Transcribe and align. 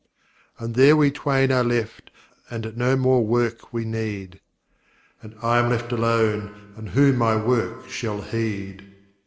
And 0.57 0.73
there 0.73 0.95
we 0.97 1.11
twain 1.11 1.51
are 1.51 1.63
left, 1.63 2.09
and 2.49 2.75
no 2.75 2.95
more 2.95 3.23
work 3.23 3.71
we 3.71 3.85
need: 3.85 4.39
"And 5.21 5.35
I 5.43 5.59
am 5.59 5.69
left 5.69 5.91
alone, 5.91 6.73
and 6.75 6.89
who 6.89 7.13
my 7.13 7.35
work 7.35 7.87
shall 7.87 8.21
heed?" 8.21 8.95